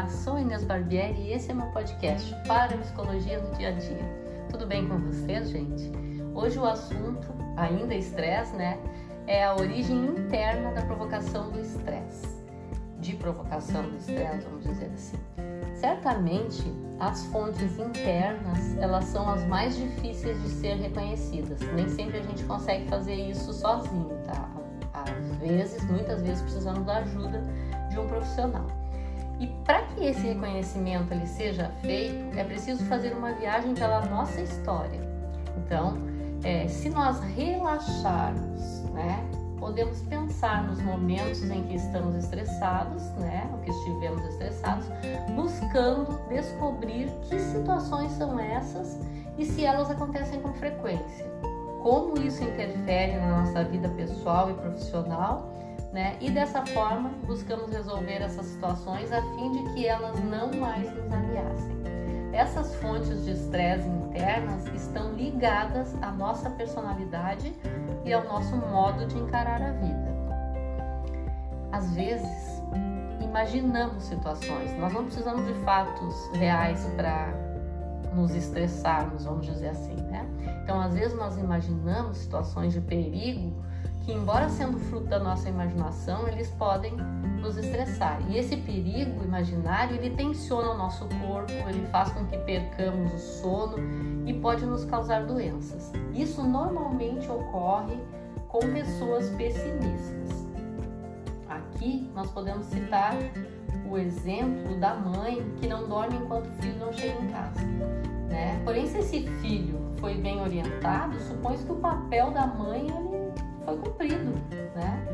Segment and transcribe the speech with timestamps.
[0.00, 4.46] Olá, sou Inês Barbieri e esse é meu podcast para Psicologia no Dia a Dia.
[4.50, 5.92] Tudo bem com vocês, gente?
[6.34, 8.78] Hoje o assunto, ainda estresse, né?
[9.26, 12.26] É a origem interna da provocação do estresse.
[12.98, 15.18] De provocação do estresse, vamos dizer assim.
[15.74, 16.64] Certamente,
[16.98, 21.60] as fontes internas, elas são as mais difíceis de ser reconhecidas.
[21.74, 24.48] Nem sempre a gente consegue fazer isso sozinho, tá?
[24.94, 27.42] Às vezes, muitas vezes precisamos da ajuda
[27.90, 28.80] de um profissional.
[29.40, 34.38] E para que esse reconhecimento ele seja feito, é preciso fazer uma viagem pela nossa
[34.42, 35.00] história.
[35.56, 35.96] Então,
[36.44, 39.24] é, se nós relaxarmos, né,
[39.58, 44.86] podemos pensar nos momentos em que estamos estressados, né, ou que estivemos estressados,
[45.34, 48.98] buscando descobrir que situações são essas
[49.38, 51.26] e se elas acontecem com frequência.
[51.82, 55.50] Como isso interfere na nossa vida pessoal e profissional
[55.92, 56.16] né?
[56.20, 61.12] E dessa forma buscamos resolver essas situações a fim de que elas não mais nos
[61.12, 61.80] ameacem.
[62.32, 67.52] Essas fontes de estresse internas estão ligadas à nossa personalidade
[68.04, 70.10] e ao nosso modo de encarar a vida.
[71.72, 72.62] Às vezes,
[73.20, 77.32] imaginamos situações, nós não precisamos de fatos reais para
[78.14, 80.26] nos estressarmos, vamos dizer assim, né?
[80.62, 83.52] Então, às vezes, nós imaginamos situações de perigo
[84.00, 86.96] que, embora sendo fruto da nossa imaginação, eles podem
[87.40, 88.20] nos estressar.
[88.28, 93.18] E esse perigo imaginário, ele tensiona o nosso corpo, ele faz com que percamos o
[93.18, 93.76] sono
[94.26, 95.92] e pode nos causar doenças.
[96.14, 97.98] Isso normalmente ocorre
[98.48, 100.46] com pessoas pessimistas.
[101.48, 103.16] Aqui nós podemos citar
[103.88, 107.60] o exemplo da mãe que não dorme enquanto o filho não chega em casa.
[108.28, 108.60] Né?
[108.64, 113.29] Porém, se esse filho foi bem orientado, supõe que o papel da mãe ele
[113.64, 114.32] foi cumprido,
[114.74, 115.06] né?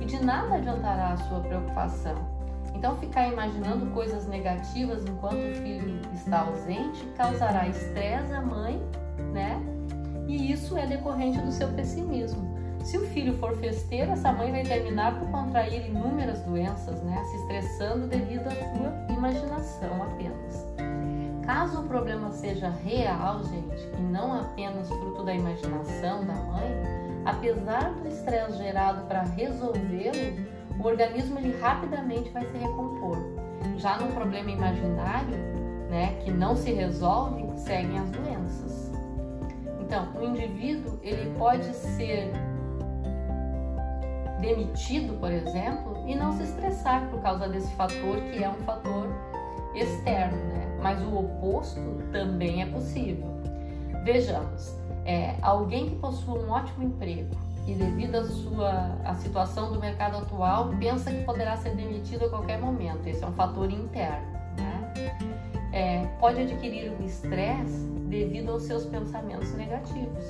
[0.00, 2.16] E de nada adiantará a sua preocupação.
[2.74, 8.82] Então, ficar imaginando coisas negativas enquanto o filho está ausente causará estresse à mãe,
[9.32, 9.60] né?
[10.26, 12.54] E isso é decorrente do seu pessimismo.
[12.82, 17.22] Se o filho for festeiro, essa mãe vai terminar por contrair inúmeras doenças, né?
[17.24, 20.66] Se estressando devido à sua imaginação apenas.
[21.46, 26.70] Caso o problema seja real, gente, e não apenas fruto da imaginação da mãe,
[27.24, 33.18] apesar do estresse gerado para resolvê-lo, o organismo ele rapidamente vai se recompor.
[33.78, 35.36] Já no problema imaginário,
[35.88, 38.92] né, que não se resolve, seguem as doenças.
[39.80, 42.32] Então, o indivíduo ele pode ser
[44.40, 49.08] demitido, por exemplo, e não se estressar por causa desse fator que é um fator
[49.74, 50.78] externo, né?
[50.82, 51.80] Mas o oposto
[52.12, 53.33] também é possível.
[54.04, 54.76] Vejamos,
[55.06, 57.34] é, alguém que possua um ótimo emprego
[57.66, 62.28] e devido à sua à situação do mercado atual pensa que poderá ser demitido a
[62.28, 63.06] qualquer momento.
[63.06, 64.26] Esse é um fator interno.
[64.58, 65.16] Né?
[65.72, 70.24] É, pode adquirir o estresse devido aos seus pensamentos negativos.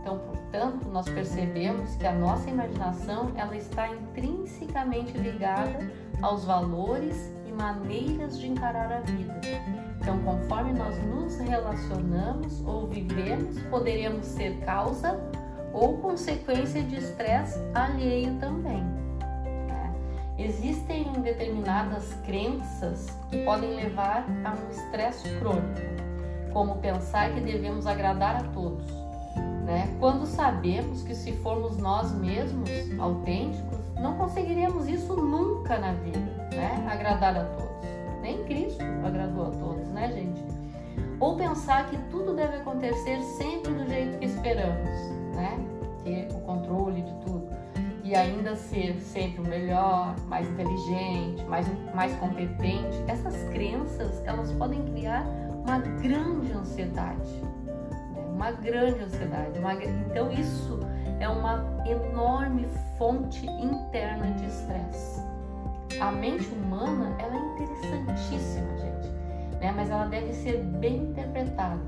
[0.00, 5.90] Então, portanto, nós percebemos que a nossa imaginação ela está intrinsecamente ligada
[6.22, 9.40] aos valores e maneiras de encarar a vida.
[10.02, 15.16] Então, conforme nós nos relacionamos ou vivemos, poderemos ser causa
[15.72, 18.82] ou consequência de estresse alheio também.
[18.82, 19.94] Né?
[20.36, 25.80] Existem determinadas crenças que podem levar a um estresse crônico,
[26.52, 28.90] como pensar que devemos agradar a todos.
[29.64, 29.96] Né?
[30.00, 36.18] Quando sabemos que se formos nós mesmos autênticos, não conseguiremos isso nunca na vida,
[36.50, 36.84] né?
[36.90, 37.71] agradar a todos.
[38.22, 40.40] Nem Cristo agradou a todos, né, gente?
[41.18, 44.88] Ou pensar que tudo deve acontecer sempre do jeito que esperamos,
[45.34, 45.58] né?
[46.04, 47.48] Ter o controle de tudo.
[48.04, 53.02] E ainda ser sempre o melhor, mais inteligente, mais, mais competente.
[53.08, 55.24] Essas crenças, elas podem criar
[55.64, 57.32] uma grande ansiedade.
[57.64, 57.74] Né?
[58.34, 59.58] Uma grande ansiedade.
[59.58, 59.74] Uma...
[59.74, 60.80] Então, isso
[61.20, 62.66] é uma enorme
[62.98, 65.32] fonte interna de estresse
[66.00, 67.11] a mente humana
[69.72, 69.74] né?
[69.76, 71.80] mas ela deve ser bem interpretada.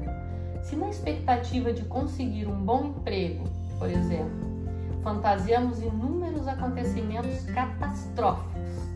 [0.63, 3.45] Se na expectativa de conseguir um bom emprego,
[3.79, 4.55] por exemplo,
[5.03, 8.89] fantasiamos inúmeros acontecimentos catastróficos,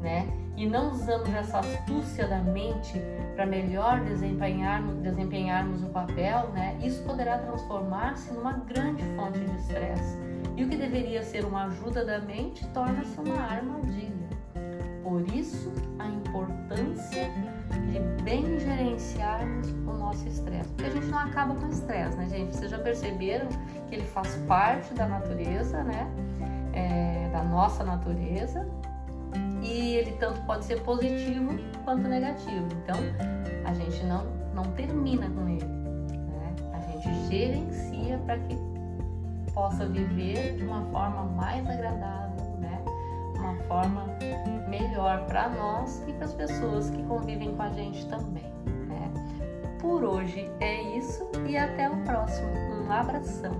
[0.00, 0.28] né?
[0.56, 3.00] E não usamos essa astúcia da mente
[3.34, 6.76] para melhor desempenharmos, desempenharmos o papel, né?
[6.82, 10.18] Isso poderá transformar-se numa grande fonte de estresse.
[10.56, 14.28] E o que deveria ser uma ajuda da mente torna-se uma armadilha.
[15.02, 16.77] Por isso, a importância
[19.86, 20.68] o nosso estresse.
[20.70, 22.56] Porque a gente não acaba com o estresse, né, gente?
[22.56, 23.48] Vocês já perceberam
[23.88, 26.06] que ele faz parte da natureza, né?
[26.72, 28.66] É, da nossa natureza.
[29.62, 31.50] e ele tanto pode ser positivo
[31.84, 32.66] quanto negativo.
[32.82, 32.96] Então,
[33.64, 34.24] a gente não,
[34.54, 36.54] não termina com ele, né?
[36.72, 38.56] A gente gerencia para que
[39.52, 42.80] possa viver de uma forma mais agradável, né?
[43.36, 44.04] Uma forma
[44.68, 48.57] melhor para nós e para as pessoas que convivem com a gente também?
[49.88, 52.50] Por hoje é isso e até o próximo.
[52.86, 53.52] Um abração.